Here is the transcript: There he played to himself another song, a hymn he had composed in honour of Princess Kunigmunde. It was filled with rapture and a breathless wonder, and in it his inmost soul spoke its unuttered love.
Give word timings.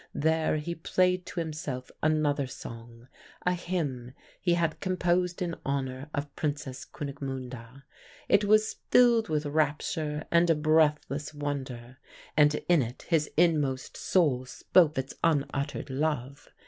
There 0.15 0.57
he 0.57 0.73
played 0.73 1.27
to 1.27 1.39
himself 1.39 1.91
another 2.01 2.47
song, 2.47 3.07
a 3.45 3.53
hymn 3.53 4.13
he 4.41 4.55
had 4.55 4.79
composed 4.79 5.43
in 5.43 5.55
honour 5.63 6.09
of 6.11 6.35
Princess 6.35 6.85
Kunigmunde. 6.85 7.83
It 8.27 8.43
was 8.43 8.77
filled 8.89 9.29
with 9.29 9.45
rapture 9.45 10.23
and 10.31 10.49
a 10.49 10.55
breathless 10.55 11.35
wonder, 11.35 11.97
and 12.35 12.55
in 12.67 12.81
it 12.81 13.03
his 13.09 13.29
inmost 13.37 13.95
soul 13.95 14.45
spoke 14.47 14.97
its 14.97 15.13
unuttered 15.23 15.91
love. 15.91 16.49